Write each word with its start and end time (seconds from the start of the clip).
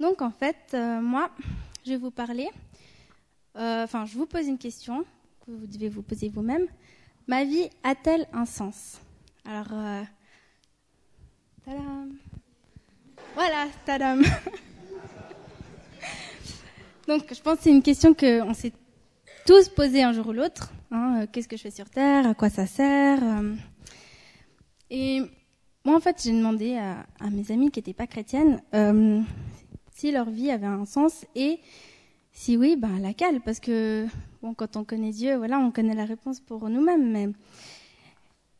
Donc 0.00 0.22
en 0.22 0.30
fait, 0.30 0.56
euh, 0.74 1.00
moi, 1.00 1.30
je 1.84 1.90
vais 1.90 1.96
vous 1.96 2.10
parler, 2.12 2.48
euh, 3.56 3.84
enfin, 3.84 4.06
je 4.06 4.14
vous 4.14 4.26
pose 4.26 4.46
une 4.46 4.58
question 4.58 5.04
que 5.44 5.50
vous 5.50 5.66
devez 5.66 5.88
vous 5.88 6.02
poser 6.02 6.28
vous-même. 6.28 6.66
Ma 7.26 7.44
vie 7.44 7.68
a-t-elle 7.82 8.26
un 8.32 8.44
sens? 8.44 9.00
Alors, 9.44 9.66
euh, 9.72 10.02
tadam 11.64 12.12
Voilà, 13.34 13.66
tadam 13.84 14.22
Donc 17.08 17.34
je 17.34 17.40
pense 17.40 17.56
que 17.56 17.62
c'est 17.64 17.70
une 17.70 17.82
question 17.82 18.14
qu'on 18.14 18.54
s'est 18.54 18.72
tous 19.46 19.68
posée 19.70 20.02
un 20.04 20.12
jour 20.12 20.28
ou 20.28 20.32
l'autre. 20.32 20.70
Hein, 20.90 21.26
Qu'est-ce 21.32 21.48
que 21.48 21.56
je 21.56 21.62
fais 21.62 21.70
sur 21.70 21.88
Terre 21.90 22.26
À 22.26 22.34
quoi 22.34 22.50
ça 22.50 22.66
sert 22.66 23.20
Et 24.90 25.22
moi, 25.84 25.96
en 25.96 26.00
fait, 26.00 26.22
j'ai 26.22 26.32
demandé 26.32 26.76
à, 26.76 27.06
mes 27.30 27.50
amies 27.50 27.70
qui 27.70 27.78
n'étaient 27.78 27.94
pas 27.94 28.06
chrétiennes 28.06 28.60
si 29.98 30.12
leur 30.12 30.30
vie 30.30 30.50
avait 30.52 30.66
un 30.66 30.84
sens 30.84 31.26
et 31.34 31.58
si 32.32 32.56
oui, 32.56 32.76
ben 32.76 33.00
laquelle 33.00 33.40
Parce 33.40 33.58
que 33.58 34.06
bon, 34.42 34.54
quand 34.54 34.76
on 34.76 34.84
connaît 34.84 35.10
Dieu, 35.10 35.36
voilà, 35.36 35.58
on 35.58 35.72
connaît 35.72 35.96
la 35.96 36.04
réponse 36.04 36.38
pour 36.38 36.68
nous-mêmes. 36.68 37.32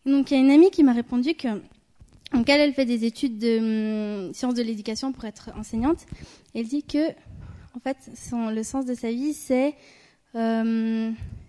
Donc 0.04 0.30
il 0.30 0.34
y 0.34 0.36
a 0.36 0.40
une 0.40 0.50
amie 0.50 0.70
qui 0.70 0.82
m'a 0.82 0.92
répondu 0.92 1.34
que 1.34 1.48
donc 2.32 2.48
elle, 2.48 2.60
elle 2.60 2.74
fait 2.74 2.84
des 2.84 3.04
études 3.04 3.38
de 3.38 4.26
hum, 4.26 4.34
sciences 4.34 4.54
de 4.54 4.62
l'éducation 4.62 5.12
pour 5.12 5.24
être 5.26 5.50
enseignante. 5.56 6.06
Elle 6.54 6.66
dit 6.66 6.82
que 6.82 7.10
en 7.74 7.80
fait, 7.80 7.96
le 8.32 8.62
sens 8.64 8.84
de 8.84 8.94
sa 8.94 9.10
vie, 9.10 9.32
c'est 9.32 9.76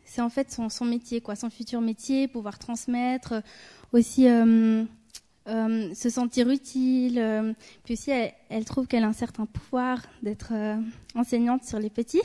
c'est 0.05 0.21
en 0.21 0.29
fait 0.29 0.51
son, 0.51 0.85
métier, 0.85 1.21
quoi, 1.21 1.35
son 1.35 1.49
futur 1.49 1.81
métier, 1.81 2.27
pouvoir 2.27 2.57
transmettre, 2.57 3.33
euh, 3.33 3.41
aussi 3.93 4.27
euh, 4.27 4.83
euh, 5.47 5.93
se 5.95 6.09
sentir 6.09 6.49
utile. 6.49 7.17
euh, 7.17 7.53
puis 7.83 7.93
aussi, 7.93 8.11
elle, 8.49 8.65
trouve 8.65 8.87
qu'elle 8.87 9.03
a 9.03 9.07
un 9.07 9.13
certain 9.13 9.45
pouvoir 9.45 10.01
d'être 10.21 10.51
euh, 10.51 10.75
enseignante 11.15 11.63
sur 11.63 11.79
les 11.79 11.89
petits. 11.89 12.21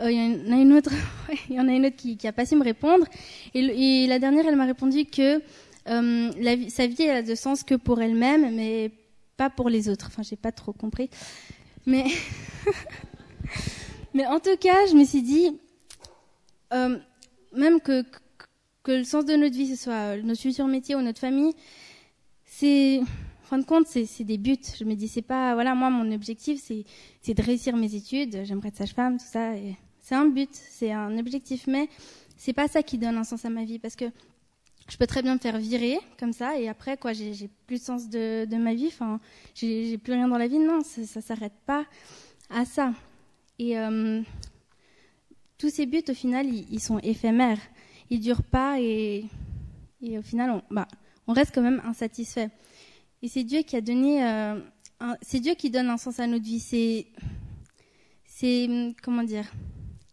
Il 0.00 0.10
y 0.10 0.50
en 0.50 0.52
a 0.52 0.60
une 0.60 0.72
autre, 0.72 0.92
y 1.48 1.58
en 1.58 1.68
a 1.68 1.72
une 1.72 1.86
autre 1.86 1.96
qui, 1.96 2.16
qui 2.16 2.28
a 2.28 2.32
pas 2.32 2.46
su 2.46 2.56
me 2.56 2.64
répondre. 2.64 3.06
Et, 3.54 4.06
la 4.06 4.18
dernière, 4.18 4.46
elle 4.46 4.56
m'a 4.56 4.66
répondu 4.66 5.04
que 5.04 5.40
sa 5.86 6.86
vie, 6.86 7.02
elle 7.02 7.16
a 7.16 7.22
de 7.22 7.34
sens 7.34 7.62
que 7.62 7.74
pour 7.74 8.00
elle-même, 8.00 8.54
mais 8.54 8.90
pas 9.36 9.50
pour 9.50 9.68
les 9.68 9.88
autres. 9.88 10.06
Enfin, 10.08 10.22
j'ai 10.22 10.36
pas 10.36 10.52
trop 10.52 10.72
compris. 10.72 11.10
Mais, 11.86 12.04
mais 14.14 14.26
en 14.26 14.38
tout 14.38 14.56
cas, 14.60 14.86
je 14.90 14.94
me 14.94 15.04
suis 15.04 15.22
dit, 15.22 15.58
même 16.72 17.80
que, 17.80 18.02
que, 18.02 18.18
que 18.82 18.92
le 18.92 19.04
sens 19.04 19.24
de 19.24 19.34
notre 19.34 19.54
vie, 19.54 19.74
ce 19.74 19.82
soit 19.82 20.16
notre 20.18 20.40
futur 20.40 20.66
métier 20.66 20.94
ou 20.94 21.02
notre 21.02 21.20
famille, 21.20 21.54
c'est, 22.56 23.00
fin 23.42 23.58
de 23.58 23.64
compte, 23.64 23.86
c'est 23.88 24.24
des 24.24 24.38
buts. 24.38 24.56
Je 24.78 24.84
me 24.84 24.94
dis, 24.94 25.08
c'est 25.08 25.22
pas, 25.22 25.54
voilà, 25.54 25.74
moi, 25.74 25.90
mon 25.90 26.10
objectif, 26.12 26.62
c'est 26.62 27.34
de 27.34 27.42
réussir 27.42 27.76
mes 27.76 27.94
études. 27.94 28.44
J'aimerais 28.44 28.68
être 28.68 28.76
sage-femme, 28.76 29.18
tout 29.18 29.26
ça. 29.26 29.52
C'est 30.00 30.14
un 30.14 30.26
but, 30.26 30.50
c'est 30.52 30.92
un 30.92 31.18
objectif, 31.18 31.66
mais 31.66 31.88
c'est 32.36 32.52
pas 32.52 32.68
ça 32.68 32.82
qui 32.82 32.96
donne 32.98 33.16
un 33.16 33.24
sens 33.24 33.44
à 33.44 33.50
ma 33.50 33.64
vie, 33.64 33.80
parce 33.80 33.96
que 33.96 34.04
je 34.88 34.96
peux 34.96 35.06
très 35.06 35.22
bien 35.22 35.34
me 35.34 35.40
faire 35.40 35.58
virer 35.58 35.98
comme 36.18 36.32
ça, 36.32 36.58
et 36.58 36.68
après, 36.68 36.96
quoi, 36.96 37.12
j'ai 37.12 37.50
plus 37.66 37.78
de 37.78 37.84
sens 37.84 38.08
de, 38.08 38.56
ma 38.56 38.74
vie. 38.74 38.86
Enfin, 38.86 39.18
j'ai 39.54 39.98
plus 39.98 40.12
rien 40.12 40.28
dans 40.28 40.38
la 40.38 40.46
vie. 40.46 40.58
Non, 40.58 40.80
ça, 40.82 41.04
ça 41.06 41.20
s'arrête 41.20 41.58
pas 41.66 41.86
à 42.50 42.64
ça. 42.64 42.92
Et 43.58 43.78
euh, 43.78 44.22
tous 45.58 45.70
ces 45.70 45.86
buts, 45.86 46.04
au 46.08 46.14
final, 46.14 46.46
ils, 46.46 46.66
ils 46.70 46.80
sont 46.80 46.98
éphémères. 47.00 47.60
Ils 48.10 48.20
durent 48.20 48.44
pas, 48.44 48.80
et, 48.80 49.24
et 50.02 50.18
au 50.18 50.22
final, 50.22 50.50
on, 50.50 50.62
bah, 50.72 50.86
on 51.26 51.32
reste 51.32 51.52
quand 51.54 51.62
même 51.62 51.80
insatisfait. 51.84 52.50
Et 53.22 53.28
c'est 53.28 53.44
Dieu 53.44 53.62
qui 53.62 53.76
a 53.76 53.80
donné, 53.80 54.24
euh, 54.24 54.58
c'est 55.22 55.40
Dieu 55.40 55.54
qui 55.54 55.70
donne 55.70 55.88
un 55.88 55.96
sens 55.96 56.20
à 56.20 56.26
notre 56.26 56.44
vie. 56.44 56.60
C'est, 56.60 57.06
c'est 58.26 58.68
comment 59.02 59.22
dire, 59.22 59.50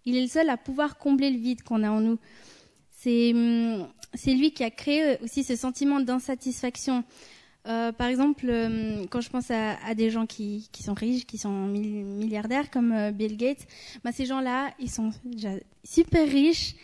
il 0.06 0.16
est 0.16 0.22
le 0.22 0.28
seul 0.28 0.50
à 0.50 0.58
pouvoir 0.58 0.98
combler 0.98 1.30
le 1.30 1.38
vide 1.38 1.64
qu'on 1.64 1.84
a 1.84 1.90
en 1.92 2.00
nous. 2.00 2.18
C'est, 2.90 3.34
c'est 4.14 4.34
lui 4.34 4.52
qui 4.52 4.64
a 4.64 4.70
créé 4.70 5.18
aussi 5.24 5.44
ce 5.44 5.56
sentiment 5.56 6.00
d'insatisfaction. 6.00 7.04
Euh, 7.68 7.92
par 7.92 8.08
exemple, 8.08 8.46
euh, 8.50 9.06
quand 9.10 9.22
je 9.22 9.30
pense 9.30 9.52
à, 9.52 9.94
des 9.94 10.10
gens 10.10 10.26
qui, 10.26 10.70
qui 10.72 10.82
sont 10.82 10.94
riches, 10.94 11.26
qui 11.26 11.38
sont 11.38 11.68
mil- 11.68 12.06
milliardaires 12.06 12.72
comme 12.72 13.12
Bill 13.12 13.38
Gates, 13.38 13.68
bah, 14.04 14.12
ces 14.12 14.26
gens-là, 14.26 14.74
ils 14.80 14.90
sont 14.90 15.12
déjà 15.24 15.52
super 15.84 16.28
riches 16.28 16.76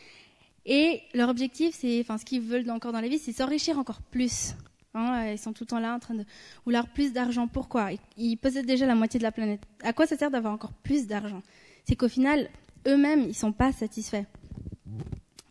et 0.70 1.02
leur 1.14 1.30
objectif, 1.30 1.74
c'est, 1.80 2.02
enfin, 2.02 2.18
ce 2.18 2.26
qu'ils 2.26 2.42
veulent 2.42 2.70
encore 2.70 2.92
dans 2.92 3.00
la 3.02 3.08
vie, 3.08 3.18
c'est 3.18 3.32
s'enrichir 3.32 3.80
encore 3.80 4.02
plus. 4.02 4.54
Hein, 4.94 5.28
euh, 5.28 5.32
ils 5.34 5.38
sont 5.40 5.54
tout 5.54 5.64
le 5.64 5.68
temps 5.68 5.80
là 5.80 5.94
en 5.96 6.00
train 6.00 6.14
de 6.16 6.26
vouloir 6.66 6.88
plus 6.90 7.14
d'argent. 7.14 7.48
Pourquoi? 7.48 7.90
Ils- 8.18 8.36
possèdent 8.38 8.66
déjà 8.66 8.86
la 8.86 8.94
moitié 8.96 9.18
de 9.18 9.24
la 9.24 9.32
planète. 9.32 9.62
À 9.84 9.94
quoi 9.94 10.06
ça 10.08 10.18
sert 10.18 10.30
d'avoir 10.30 10.54
encore 10.54 10.74
plus 10.74 11.08
d'argent? 11.08 11.42
C'est 11.86 11.96
qu'au 11.96 12.10
final, 12.10 12.50
eux-mêmes, 12.86 13.22
ils 13.30 13.34
sont 13.36 13.54
pas 13.54 13.72
satisfaits. 13.72 14.26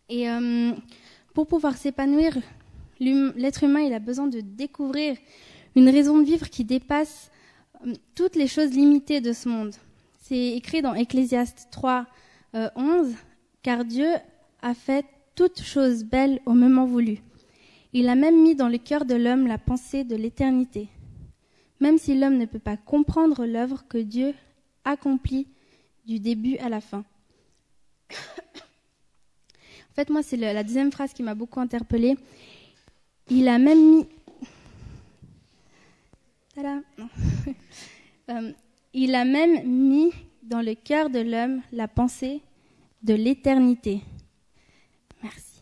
Et 0.09 0.29
euh, 0.29 0.71
pour 1.33 1.47
pouvoir 1.47 1.77
s'épanouir, 1.77 2.37
l'être 2.99 3.63
humain, 3.63 3.81
il 3.81 3.93
a 3.93 3.99
besoin 3.99 4.27
de 4.27 4.41
découvrir 4.41 5.17
une 5.75 5.89
raison 5.89 6.19
de 6.19 6.25
vivre 6.25 6.49
qui 6.49 6.63
dépasse 6.63 7.31
euh, 7.85 7.93
toutes 8.15 8.35
les 8.35 8.47
choses 8.47 8.71
limitées 8.71 9.21
de 9.21 9.33
ce 9.33 9.49
monde. 9.49 9.73
C'est 10.21 10.53
écrit 10.53 10.81
dans 10.81 10.93
Ecclésiaste 10.93 11.69
3, 11.71 12.05
euh, 12.55 12.69
11, 12.75 13.13
car 13.63 13.83
Dieu 13.85 14.07
a 14.61 14.73
fait 14.73 15.05
toutes 15.35 15.61
choses 15.61 16.03
belles 16.03 16.41
au 16.45 16.53
moment 16.53 16.85
voulu. 16.85 17.19
Il 17.93 18.09
a 18.09 18.15
même 18.15 18.41
mis 18.41 18.55
dans 18.55 18.67
le 18.67 18.77
cœur 18.77 19.05
de 19.05 19.15
l'homme 19.15 19.47
la 19.47 19.57
pensée 19.57 20.03
de 20.03 20.15
l'éternité. 20.15 20.87
Même 21.79 21.97
si 21.97 22.17
l'homme 22.17 22.37
ne 22.37 22.45
peut 22.45 22.59
pas 22.59 22.77
comprendre 22.77 23.45
l'œuvre 23.45 23.85
que 23.87 23.97
Dieu 23.97 24.33
accomplit 24.83 25.47
du 26.05 26.19
début 26.19 26.57
à 26.57 26.69
la 26.69 26.81
fin. 26.81 27.03
en 28.11 28.13
fait, 29.95 30.09
moi, 30.09 30.23
c'est 30.23 30.37
la 30.37 30.63
deuxième 30.63 30.91
phrase 30.91 31.13
qui 31.13 31.23
m'a 31.23 31.35
beaucoup 31.35 31.59
interpellée. 31.59 32.17
Il 33.29 33.47
a 33.47 33.57
même 33.57 33.89
mis. 33.89 34.05
Euh, 38.29 38.51
il 38.93 39.15
a 39.15 39.23
même 39.23 39.65
mis 39.65 40.11
dans 40.43 40.61
le 40.61 40.75
cœur 40.75 41.09
de 41.09 41.19
l'homme 41.19 41.61
la 41.71 41.87
pensée 41.87 42.41
de 43.01 43.13
l'éternité. 43.13 44.01
Merci. 45.23 45.61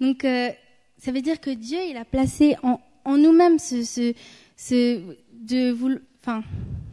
Donc, 0.00 0.24
euh, 0.24 0.50
ça 0.98 1.12
veut 1.12 1.22
dire 1.22 1.40
que 1.40 1.50
Dieu, 1.50 1.78
il 1.88 1.96
a 1.96 2.04
placé 2.04 2.56
en, 2.62 2.80
nous-mêmes 3.16 3.58
ce, 3.58 3.82
ce, 3.84 4.14
ce, 4.56 5.00
de 5.32 5.76
enfin, 6.20 6.42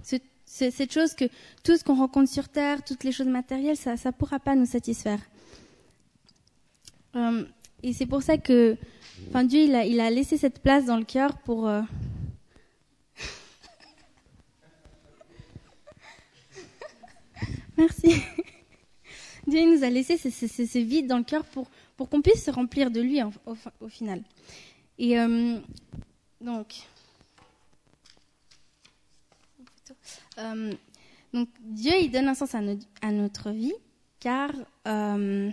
ce- 0.03 0.15
ce- 0.45 0.69
cette 0.69 0.93
chose 0.93 1.13
que 1.13 1.25
tout 1.63 1.75
ce 1.77 1.83
qu'on 1.83 1.95
rencontre 1.95 2.29
sur 2.31 2.47
Terre, 2.49 2.83
toutes 2.83 3.03
les 3.03 3.11
choses 3.11 3.27
matérielles, 3.27 3.77
ça 3.77 3.93
ne 3.93 4.11
pourra 4.11 4.39
pas 4.39 4.55
nous 4.55 4.65
satisfaire. 4.65 5.19
Euh, 7.15 7.45
et 7.83 7.93
c'est 7.93 8.05
pour 8.05 8.21
ça 8.23 8.37
que 8.37 8.77
enfin, 9.29 9.43
Dieu, 9.43 9.61
il 9.63 9.75
a, 9.75 9.85
il 9.85 9.99
a 9.99 10.09
laissé 10.09 10.37
cette 10.37 10.59
place 10.59 10.85
dans 10.85 10.97
le 10.97 11.05
cœur 11.05 11.37
pour... 11.39 11.67
euh, 11.67 11.81
Merci. 17.77 18.21
Dieu 19.47 19.59
il 19.59 19.72
nous 19.83 19.89
a 19.89 19.89
laissé 19.89 20.17
ce, 20.17 20.77
vide 20.79 21.07
dans 21.07 21.17
le 21.17 21.23
cœur 21.23 21.43
pour, 21.45 21.67
pour 21.97 22.09
qu'on 22.09 22.21
puisse 22.21 22.43
se 22.43 22.51
remplir 22.51 22.89
de 22.91 23.01
lui 23.01 23.21
au, 23.45 23.55
fin- 23.55 23.71
au 23.81 23.89
final. 23.89 24.21
Et 24.97 25.19
euh, 25.19 25.57
donc, 26.41 26.75
euh, 30.37 30.73
donc, 31.33 31.49
Dieu, 31.59 31.91
il 32.01 32.11
donne 32.11 32.27
un 32.27 32.33
sens 32.33 32.55
à 32.55 33.11
notre 33.11 33.51
vie, 33.51 33.73
car 34.19 34.51
euh, 34.87 35.49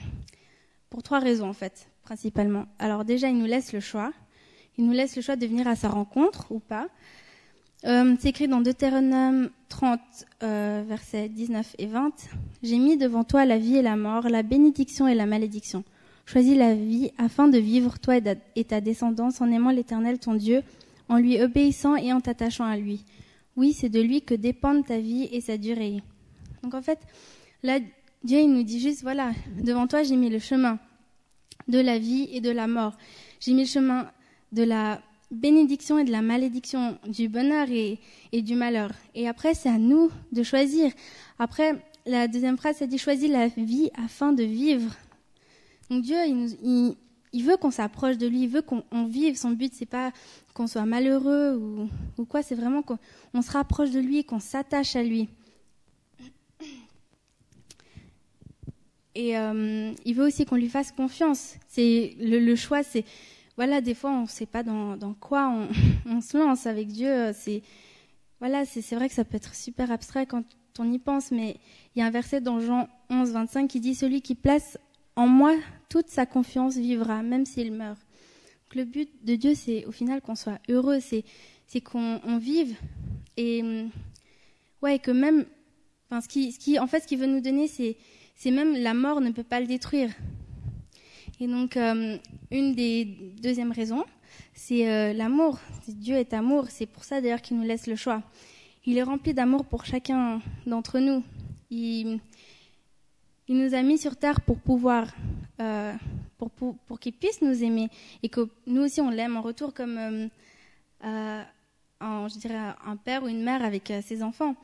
pour 0.90 1.02
trois 1.02 1.18
raisons 1.18 1.48
en 1.48 1.54
fait, 1.54 1.88
principalement. 2.02 2.66
Alors 2.78 3.04
déjà, 3.04 3.28
il 3.28 3.38
nous 3.38 3.46
laisse 3.46 3.72
le 3.72 3.80
choix. 3.80 4.12
Il 4.78 4.86
nous 4.86 4.92
laisse 4.92 5.16
le 5.16 5.22
choix 5.22 5.36
de 5.36 5.46
venir 5.46 5.66
à 5.66 5.76
sa 5.76 5.88
rencontre 5.88 6.52
ou 6.52 6.60
pas. 6.60 6.88
Euh, 7.86 8.14
c'est 8.20 8.28
écrit 8.28 8.46
dans 8.46 8.60
Deutéronome 8.60 9.48
30, 9.70 10.00
euh, 10.42 10.84
versets 10.86 11.30
19 11.30 11.76
et 11.78 11.86
20. 11.86 12.12
J'ai 12.62 12.78
mis 12.78 12.98
devant 12.98 13.24
toi 13.24 13.46
la 13.46 13.56
vie 13.56 13.76
et 13.76 13.82
la 13.82 13.96
mort, 13.96 14.28
la 14.28 14.42
bénédiction 14.42 15.08
et 15.08 15.14
la 15.14 15.24
malédiction. 15.24 15.82
Choisis 16.26 16.56
la 16.56 16.74
vie 16.74 17.10
afin 17.16 17.48
de 17.48 17.58
vivre, 17.58 17.98
toi 17.98 18.16
et 18.54 18.64
ta 18.64 18.80
descendance, 18.82 19.40
en 19.40 19.50
aimant 19.50 19.70
l'Éternel 19.70 20.18
ton 20.18 20.34
Dieu, 20.34 20.62
en 21.08 21.16
lui 21.16 21.42
obéissant 21.42 21.96
et 21.96 22.12
en 22.12 22.20
t'attachant 22.20 22.66
à 22.66 22.76
lui. 22.76 23.04
Oui, 23.56 23.72
c'est 23.72 23.88
de 23.88 24.00
lui 24.00 24.22
que 24.22 24.34
dépendent 24.34 24.84
ta 24.84 24.98
vie 24.98 25.28
et 25.32 25.40
sa 25.40 25.56
durée. 25.56 26.02
Donc 26.62 26.74
en 26.74 26.82
fait, 26.82 26.98
là, 27.62 27.78
Dieu 28.22 28.40
il 28.40 28.52
nous 28.52 28.62
dit 28.62 28.78
juste, 28.78 29.02
voilà, 29.02 29.32
devant 29.62 29.86
toi 29.86 30.02
j'ai 30.02 30.16
mis 30.16 30.28
le 30.28 30.38
chemin 30.38 30.78
de 31.66 31.78
la 31.78 31.98
vie 31.98 32.28
et 32.30 32.42
de 32.42 32.50
la 32.50 32.66
mort. 32.66 32.96
J'ai 33.40 33.54
mis 33.54 33.62
le 33.62 33.68
chemin 33.68 34.10
de 34.52 34.64
la 34.64 35.00
bénédiction 35.30 35.98
et 35.98 36.04
de 36.04 36.10
la 36.10 36.22
malédiction, 36.22 36.98
du 37.06 37.28
bonheur 37.28 37.68
et, 37.70 37.98
du 38.42 38.54
malheur. 38.54 38.90
Et 39.14 39.28
après, 39.28 39.54
c'est 39.54 39.68
à 39.68 39.78
nous 39.78 40.10
de 40.32 40.42
choisir. 40.42 40.92
Après, 41.38 41.82
la 42.06 42.28
deuxième 42.28 42.56
phrase, 42.56 42.76
ça 42.76 42.86
dit 42.86 42.98
choisis 42.98 43.30
la 43.30 43.48
vie 43.48 43.90
afin 44.02 44.32
de 44.32 44.42
vivre. 44.42 44.92
Donc 45.88 46.02
Dieu, 46.02 46.16
il 46.26 46.36
nous, 46.36 46.96
il 47.32 47.44
veut 47.44 47.56
qu'on 47.56 47.70
s'approche 47.70 48.18
de 48.18 48.26
lui, 48.26 48.42
il 48.42 48.48
veut 48.48 48.62
qu'on 48.62 49.06
vive. 49.06 49.36
Son 49.36 49.50
but, 49.50 49.72
c'est 49.74 49.86
pas 49.86 50.12
qu'on 50.54 50.66
soit 50.66 50.86
malheureux 50.86 51.56
ou, 51.56 51.88
ou 52.18 52.24
quoi, 52.24 52.42
c'est 52.42 52.54
vraiment 52.54 52.82
qu'on 52.82 53.42
se 53.42 53.50
rapproche 53.50 53.90
de 53.90 54.00
lui, 54.00 54.24
qu'on 54.24 54.40
s'attache 54.40 54.96
à 54.96 55.02
lui. 55.02 55.28
Et 59.14 59.36
euh, 59.36 59.92
il 60.04 60.14
veut 60.14 60.26
aussi 60.26 60.44
qu'on 60.44 60.56
lui 60.56 60.68
fasse 60.68 60.92
confiance. 60.92 61.56
C'est 61.68 62.16
le, 62.20 62.38
le, 62.38 62.56
choix, 62.56 62.82
c'est 62.82 63.04
voilà, 63.56 63.80
des 63.80 63.94
fois 63.94 64.10
on 64.10 64.22
ne 64.22 64.26
sait 64.26 64.46
pas 64.46 64.62
dans, 64.62 65.14
quoi 65.20 65.48
on, 65.48 65.68
on, 66.06 66.20
se 66.20 66.38
lance 66.38 66.66
avec 66.66 66.88
Dieu. 66.88 67.32
C'est 67.34 67.62
voilà, 68.40 68.64
c'est 68.64 68.94
vrai 68.94 69.08
que 69.08 69.14
ça 69.14 69.24
peut 69.24 69.36
être 69.36 69.54
super 69.54 69.90
abstrait 69.90 70.26
quand 70.26 70.44
on 70.78 70.90
y 70.90 70.98
pense, 70.98 71.30
mais 71.30 71.56
il 71.94 71.98
y 71.98 72.02
a 72.02 72.06
un 72.06 72.10
verset 72.10 72.40
dans 72.40 72.58
Jean 72.58 72.88
11, 73.10 73.32
25 73.32 73.68
qui 73.68 73.80
dit 73.80 73.94
celui 73.94 74.22
qui 74.22 74.34
place 74.34 74.78
en 75.14 75.26
moi 75.26 75.54
toute 75.90 76.08
sa 76.08 76.24
confiance 76.24 76.76
vivra, 76.76 77.22
même 77.22 77.44
s'il 77.44 77.72
meurt. 77.72 78.00
Donc, 78.00 78.76
le 78.76 78.84
but 78.84 79.10
de 79.24 79.34
Dieu, 79.34 79.54
c'est 79.54 79.84
au 79.84 79.92
final 79.92 80.22
qu'on 80.22 80.36
soit 80.36 80.58
heureux, 80.68 81.00
c'est 81.00 81.24
qu'on 81.82 82.20
on 82.24 82.38
vive 82.38 82.76
et 83.36 83.86
ouais 84.82 84.98
que 84.98 85.10
même, 85.10 85.44
enfin 86.08 86.20
ce 86.20 86.28
qui, 86.28 86.78
en 86.78 86.86
fait 86.86 87.00
ce 87.00 87.06
qu'il 87.06 87.18
veut 87.18 87.26
nous 87.26 87.40
donner, 87.40 87.68
c'est 87.68 88.50
même 88.50 88.74
la 88.74 88.94
mort 88.94 89.20
ne 89.20 89.30
peut 89.30 89.44
pas 89.44 89.60
le 89.60 89.66
détruire. 89.66 90.10
Et 91.42 91.46
donc, 91.46 91.78
euh, 91.78 92.18
une 92.50 92.74
des 92.74 93.06
deuxièmes 93.42 93.72
raisons, 93.72 94.04
c'est 94.52 94.90
euh, 94.90 95.14
l'amour. 95.14 95.58
Dieu 95.88 96.16
est 96.16 96.34
amour. 96.34 96.66
C'est 96.68 96.84
pour 96.84 97.02
ça 97.02 97.22
d'ailleurs 97.22 97.40
qu'il 97.40 97.56
nous 97.56 97.64
laisse 97.64 97.86
le 97.86 97.96
choix. 97.96 98.22
Il 98.84 98.98
est 98.98 99.02
rempli 99.02 99.32
d'amour 99.32 99.64
pour 99.64 99.86
chacun 99.86 100.42
d'entre 100.66 100.98
nous. 100.98 101.24
Il, 101.70 102.20
nous 103.48 103.74
a 103.74 103.82
mis 103.82 103.96
sur 103.96 104.16
terre 104.16 104.42
pour 104.42 104.58
pouvoir, 104.58 105.08
euh, 105.60 105.94
pour, 106.36 107.00
qu'il 107.00 107.14
puisse 107.14 107.40
nous 107.40 107.64
aimer 107.64 107.88
et 108.22 108.28
que 108.28 108.48
nous 108.66 108.82
aussi 108.82 109.00
on 109.00 109.10
l'aime 109.10 109.36
en 109.36 109.42
retour 109.42 109.72
comme, 109.72 110.28
je 111.02 112.38
dirais, 112.38 112.74
un 112.86 112.96
père 112.96 113.22
ou 113.24 113.28
une 113.28 113.42
mère 113.42 113.64
avec 113.64 113.92
ses 114.02 114.22
enfants. 114.22 114.54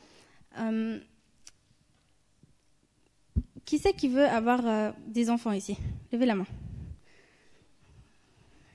Qui 3.64 3.78
c'est 3.78 3.94
qui 3.94 4.08
veut 4.08 4.26
avoir 4.26 4.94
des 5.08 5.30
enfants 5.30 5.52
ici? 5.52 5.76
Levez 6.12 6.26
la 6.26 6.36
main. 6.36 6.46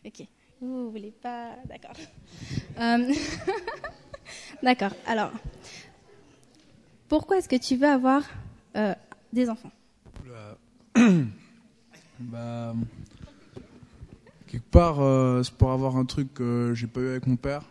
Ok. 0.06 0.28
Vous, 0.60 0.86
vous 0.86 0.92
voulez 0.92 1.12
pas 1.12 1.56
D'accord. 1.66 1.96
Euh... 2.80 3.14
D'accord. 4.64 4.92
Alors, 5.08 5.32
pourquoi 7.08 7.38
est-ce 7.38 7.50
que 7.50 7.56
tu 7.56 7.76
veux 7.76 7.88
avoir 7.88 8.24
euh, 8.76 8.94
des 9.34 9.50
enfants? 9.50 9.72
Bah, 12.20 12.76
quelque 14.46 14.70
part, 14.70 15.00
euh, 15.00 15.42
c'est 15.42 15.56
pour 15.56 15.72
avoir 15.72 15.98
un 15.98 16.06
truc 16.06 16.32
que 16.36 16.72
j'ai 16.76 16.86
pas 16.86 17.00
eu 17.00 17.10
avec 17.10 17.26
mon 17.26 17.36
père, 17.36 17.64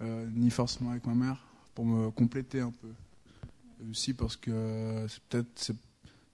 ni 0.00 0.48
forcément 0.48 0.92
avec 0.92 1.06
ma 1.06 1.12
mère, 1.12 1.44
pour 1.74 1.84
me 1.84 2.10
compléter 2.10 2.60
un 2.60 2.70
peu. 2.70 2.88
Et 3.82 3.90
aussi 3.90 4.14
parce 4.14 4.36
que 4.38 5.04
c'est 5.06 5.22
peut-être 5.24 5.72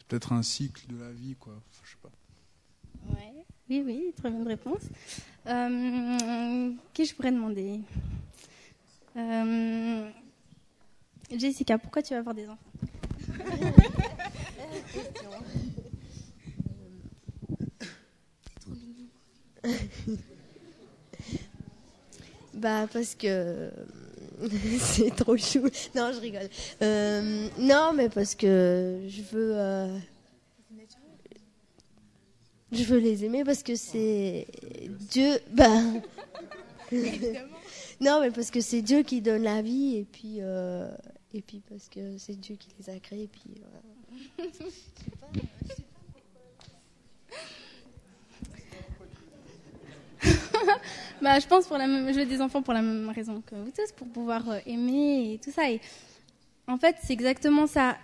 peut-être 0.06 0.32
un 0.32 0.42
cycle 0.42 0.86
de 0.86 0.96
la 0.96 1.10
vie, 1.10 1.34
quoi. 1.34 1.54
Enfin, 1.54 1.82
je 1.84 1.90
sais 1.90 1.96
pas. 2.02 2.10
Oui, 3.70 3.82
oui, 3.84 4.12
très 4.16 4.30
bonne 4.30 4.46
réponse. 4.46 4.82
Euh, 5.46 6.70
qui 6.92 7.04
je 7.06 7.14
pourrais 7.14 7.32
demander? 7.32 7.80
Euh, 9.16 10.08
Jessica, 11.34 11.78
pourquoi 11.78 12.02
tu 12.02 12.12
vas 12.12 12.20
avoir 12.20 12.34
des 12.34 12.48
enfants? 12.48 12.58
Bah 22.54 22.86
parce 22.92 23.16
que 23.16 23.70
c'est 24.78 25.14
trop 25.14 25.36
chou. 25.36 25.68
Non, 25.94 26.12
je 26.12 26.20
rigole. 26.20 26.48
Euh, 26.82 27.48
non, 27.58 27.92
mais 27.94 28.08
parce 28.08 28.34
que 28.34 29.00
je 29.08 29.22
veux. 29.22 30.00
Euh, 32.74 32.76
je 32.76 32.84
veux 32.84 32.98
les 32.98 33.24
aimer 33.24 33.44
parce 33.44 33.62
que 33.62 33.74
c'est 33.74 34.46
Dieu. 35.10 35.38
Bah. 35.50 35.80
non, 38.00 38.20
mais 38.20 38.30
parce 38.30 38.50
que 38.50 38.60
c'est 38.60 38.82
Dieu 38.82 39.02
qui 39.02 39.20
donne 39.20 39.42
la 39.42 39.62
vie 39.62 39.96
et 39.96 40.04
puis 40.04 40.36
euh, 40.40 40.90
et 41.32 41.42
puis 41.42 41.62
parce 41.68 41.88
que 41.88 42.18
c'est 42.18 42.38
Dieu 42.38 42.56
qui 42.56 42.68
les 42.78 42.90
a 42.90 42.98
créés. 42.98 43.22
Et 43.24 43.28
puis. 43.28 43.42
Voilà. 43.60 44.50
bah, 51.22 51.38
je 51.38 51.46
pense 51.46 51.66
pour 51.66 51.78
la 51.78 51.86
même, 51.86 52.12
je 52.12 52.18
veux 52.18 52.26
des 52.26 52.40
enfants 52.40 52.62
pour 52.62 52.74
la 52.74 52.82
même 52.82 53.10
raison 53.10 53.42
que 53.44 53.54
vous 53.54 53.70
tous, 53.70 53.92
pour 53.92 54.08
pouvoir 54.08 54.48
euh, 54.48 54.58
aimer 54.66 55.34
et 55.34 55.38
tout 55.38 55.50
ça. 55.50 55.70
Et 55.70 55.80
en 56.66 56.78
fait, 56.78 56.96
c'est 57.02 57.12
exactement 57.12 57.66
ça. 57.66 57.96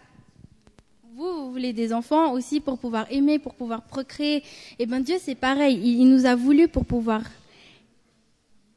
Vous, 1.13 1.25
vous 1.25 1.51
voulez 1.51 1.73
des 1.73 1.93
enfants 1.93 2.33
aussi 2.33 2.61
pour 2.61 2.79
pouvoir 2.79 3.11
aimer, 3.11 3.41
pour 3.41 3.55
pouvoir 3.55 3.83
procréer. 3.83 4.45
Et 4.79 4.87
ben 4.87 5.01
Dieu, 5.01 5.17
c'est 5.21 5.35
pareil. 5.35 5.81
Il, 5.83 6.09
nous 6.09 6.25
a 6.25 6.37
voulu 6.37 6.69
pour 6.69 6.85
pouvoir, 6.85 7.23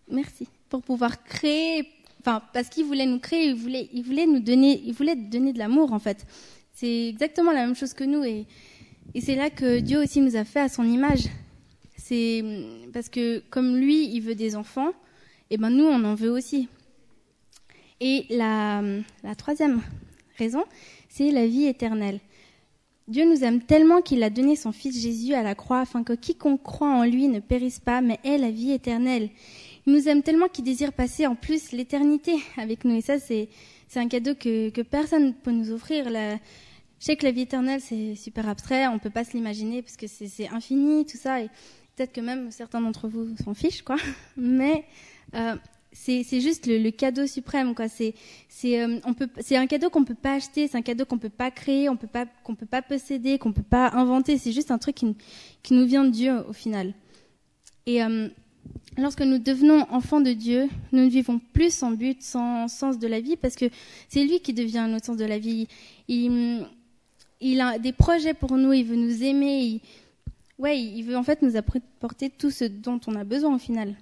merci, 0.09 0.47
pour 0.67 0.81
pouvoir 0.81 1.23
créer. 1.23 1.87
Enfin, 2.21 2.41
parce 2.51 2.69
qu'il 2.69 2.85
voulait 2.85 3.05
nous 3.05 3.19
créer, 3.19 3.49
il 3.49 3.55
voulait, 3.55 3.87
il 3.93 4.01
voulait 4.01 4.25
nous 4.25 4.39
donner, 4.39 4.81
il 4.83 4.93
voulait 4.93 5.15
donner 5.15 5.53
de 5.53 5.59
l'amour 5.59 5.93
en 5.93 5.99
fait. 5.99 6.25
C'est 6.73 7.09
exactement 7.09 7.51
la 7.51 7.67
même 7.67 7.75
chose 7.75 7.93
que 7.93 8.03
nous 8.03 8.23
et, 8.23 8.47
c'est 9.21 9.35
là 9.35 9.51
que 9.51 9.79
Dieu 9.79 10.01
aussi 10.01 10.19
nous 10.19 10.35
a 10.35 10.43
fait 10.43 10.61
à 10.61 10.69
son 10.69 10.85
image. 10.85 11.25
C'est 11.97 12.43
parce 12.93 13.09
que 13.09 13.43
comme 13.51 13.75
lui, 13.77 14.07
il 14.07 14.21
veut 14.21 14.33
des 14.33 14.55
enfants, 14.55 14.91
et 15.51 15.57
ben 15.57 15.69
nous, 15.69 15.85
on 15.85 16.03
en 16.03 16.15
veut 16.15 16.31
aussi. 16.31 16.67
Et 17.99 18.25
la 18.31 18.81
troisième 19.37 19.81
raison, 20.37 20.63
c'est 21.15 21.29
la 21.29 21.45
vie 21.45 21.65
éternelle. 21.65 22.19
Dieu 23.07 23.29
nous 23.29 23.43
aime 23.43 23.61
tellement 23.61 24.01
qu'il 24.01 24.23
a 24.23 24.31
donné 24.31 24.55
son 24.55 24.71
Fils 24.71 24.99
Jésus 24.99 25.35
à 25.35 25.43
la 25.43 25.53
croix 25.53 25.81
afin 25.81 26.03
que 26.03 26.13
quiconque 26.13 26.63
croit 26.63 26.89
en 26.89 27.03
lui 27.03 27.27
ne 27.27 27.39
périsse 27.39 27.79
pas, 27.79 28.01
mais 28.01 28.19
ait 28.23 28.39
la 28.39 28.49
vie 28.49 28.71
éternelle. 28.71 29.29
Il 29.85 29.93
nous 29.93 30.07
aime 30.07 30.23
tellement 30.23 30.47
qu'il 30.47 30.63
désire 30.63 30.91
passer 30.91 31.27
en 31.27 31.35
plus 31.35 31.71
l'éternité 31.71 32.33
avec 32.57 32.83
nous. 32.83 32.95
Et 32.95 33.01
ça, 33.01 33.19
c'est, 33.19 33.49
un 33.95 34.07
cadeau 34.07 34.33
que, 34.33 34.81
personne 34.81 35.27
ne 35.27 35.31
peut 35.33 35.51
nous 35.51 35.71
offrir. 35.71 36.09
La, 36.09 36.35
je 36.35 36.39
sais 36.99 37.15
que 37.15 37.25
la 37.25 37.31
vie 37.31 37.41
éternelle, 37.41 37.81
c'est 37.81 38.15
super 38.15 38.49
abstrait, 38.49 38.87
on 38.87 38.97
peut 38.97 39.11
pas 39.11 39.23
se 39.23 39.33
l'imaginer 39.33 39.83
parce 39.83 39.97
que 39.97 40.07
c'est, 40.07 40.27
c'est 40.27 40.47
infini, 40.47 41.05
tout 41.05 41.17
ça. 41.17 41.41
Et 41.41 41.49
peut-être 41.95 42.13
que 42.13 42.21
même 42.21 42.49
certains 42.49 42.81
d'entre 42.81 43.07
vous 43.07 43.35
s'en 43.43 43.53
fichent, 43.53 43.83
quoi. 43.83 43.97
Mais 44.35 44.83
euh, 45.35 45.55
c'est 45.93 46.41
juste 46.41 46.65
le, 46.65 46.79
le, 46.79 46.91
cadeau 46.91 47.27
suprême, 47.27 47.75
quoi. 47.75 47.87
C'est 47.87 48.15
c'est 48.49 48.81
euh, 48.81 48.99
on 49.05 49.13
peut 49.13 49.29
c'est 49.39 49.55
un 49.55 49.67
cadeau 49.67 49.89
qu'on 49.89 50.03
peut 50.03 50.15
pas 50.15 50.33
acheter, 50.33 50.67
c'est 50.67 50.77
un 50.77 50.81
cadeau 50.81 51.05
qu'on 51.05 51.19
peut 51.19 51.29
pas 51.29 51.51
créer, 51.51 51.87
on 51.87 51.95
peut 51.95 52.07
pas 52.07 52.25
qu'on 52.43 52.55
peut 52.55 52.65
pas 52.65 52.81
posséder, 52.81 53.37
qu'on 53.37 53.53
peut 53.53 53.61
pas 53.61 53.91
inventer. 53.93 54.37
C'est 54.37 54.51
juste 54.51 54.71
un 54.71 54.79
truc 54.79 54.95
qui, 54.95 55.15
qui 55.61 55.73
nous 55.73 55.85
vient 55.85 56.03
de 56.03 56.09
Dieu 56.09 56.33
au 56.47 56.53
final. 56.53 56.93
Et 57.85 58.03
euh, 58.03 58.27
lorsque 58.97 59.21
nous 59.21 59.37
devenons 59.37 59.85
enfants 59.91 60.21
de 60.21 60.33
Dieu, 60.33 60.67
nous 60.91 61.03
ne 61.03 61.09
vivons 61.09 61.39
plus 61.53 61.73
sans 61.73 61.91
but, 61.91 62.21
sans 62.21 62.67
sens 62.67 62.97
de 62.97 63.07
la 63.07 63.19
vie, 63.19 63.35
parce 63.35 63.55
que 63.55 63.65
c'est 64.09 64.23
lui 64.23 64.39
qui 64.39 64.53
devient 64.53 64.87
notre 64.89 65.05
sens 65.05 65.17
de 65.17 65.25
la 65.25 65.37
vie. 65.37 65.67
Il, 66.07 66.65
il 67.39 67.61
a 67.61 67.77
des 67.77 67.93
projets 67.93 68.33
pour 68.33 68.57
nous, 68.57 68.73
il 68.73 68.85
veut 68.85 68.95
nous 68.95 69.23
aimer. 69.23 69.63
Il, 69.63 69.81
ouais, 70.57 70.81
il 70.81 71.03
veut 71.03 71.17
en 71.17 71.23
fait 71.23 71.41
nous 71.41 71.55
apporter 71.55 72.29
tout 72.29 72.51
ce 72.51 72.65
dont 72.65 72.99
on 73.07 73.15
a 73.15 73.23
besoin 73.23 73.55
au 73.55 73.59
final. 73.59 73.95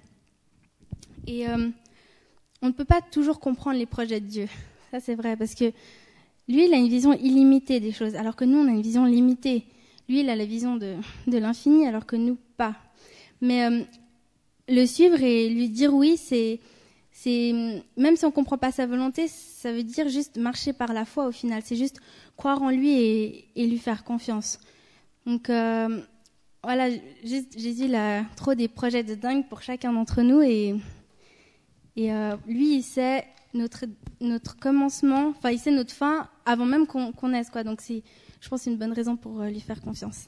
Et 1.26 1.48
euh, 1.48 1.68
on 2.62 2.68
ne 2.68 2.72
peut 2.72 2.84
pas 2.84 3.00
toujours 3.00 3.40
comprendre 3.40 3.76
les 3.76 3.86
projets 3.86 4.20
de 4.20 4.26
Dieu. 4.26 4.48
Ça, 4.90 5.00
c'est 5.00 5.16
vrai, 5.16 5.36
parce 5.36 5.54
que 5.54 5.72
lui, 6.48 6.66
il 6.66 6.74
a 6.74 6.76
une 6.76 6.88
vision 6.88 7.12
illimitée 7.12 7.80
des 7.80 7.92
choses, 7.92 8.14
alors 8.14 8.36
que 8.36 8.44
nous, 8.44 8.58
on 8.58 8.68
a 8.68 8.70
une 8.70 8.82
vision 8.82 9.04
limitée. 9.04 9.64
Lui, 10.08 10.20
il 10.20 10.30
a 10.30 10.36
la 10.36 10.44
vision 10.44 10.76
de, 10.76 10.96
l'infini, 11.26 11.86
alors 11.86 12.06
que 12.06 12.16
nous, 12.16 12.38
pas. 12.56 12.76
Mais 13.40 13.64
euh, 13.64 13.82
le 14.68 14.86
suivre 14.86 15.20
et 15.22 15.48
lui 15.48 15.68
dire 15.68 15.92
oui, 15.92 16.16
c'est, 16.16 16.60
même 17.96 18.16
si 18.16 18.24
on 18.24 18.30
comprend 18.30 18.58
pas 18.58 18.70
sa 18.70 18.86
volonté, 18.86 19.26
ça 19.28 19.72
veut 19.72 19.82
dire 19.82 20.08
juste 20.08 20.36
marcher 20.36 20.72
par 20.72 20.92
la 20.92 21.04
foi 21.04 21.26
au 21.26 21.32
final. 21.32 21.62
C'est 21.64 21.76
juste 21.76 22.00
croire 22.36 22.62
en 22.62 22.70
lui 22.70 22.90
et, 22.90 23.48
et 23.56 23.66
lui 23.66 23.78
faire 23.78 24.04
confiance. 24.04 24.60
Donc, 25.26 25.50
euh, 25.50 26.00
voilà, 26.62 26.88
Jésus 27.24 27.84
il 27.84 27.94
a 27.96 28.24
trop 28.36 28.54
des 28.54 28.68
projets 28.68 29.02
de 29.02 29.16
dingue 29.16 29.48
pour 29.48 29.62
chacun 29.62 29.92
d'entre 29.92 30.22
nous 30.22 30.42
et, 30.42 30.76
et 31.96 32.12
euh, 32.12 32.36
lui 32.46 32.76
il 32.76 32.82
sait 32.82 33.24
notre, 33.54 33.84
notre 34.20 34.56
commencement, 34.56 35.28
enfin 35.28 35.50
il 35.50 35.58
sait 35.58 35.70
notre 35.70 35.92
fin 35.92 36.28
avant 36.44 36.64
même 36.66 36.86
qu'on 36.86 37.12
qu 37.12 37.26
naisse 37.26 37.50
quoi. 37.50 37.64
Donc 37.64 37.80
c'est, 37.80 38.02
je 38.40 38.48
pense, 38.48 38.66
une 38.66 38.76
bonne 38.76 38.92
raison 38.92 39.16
pour 39.16 39.40
euh, 39.40 39.48
lui 39.48 39.60
faire 39.60 39.80
confiance. 39.80 40.26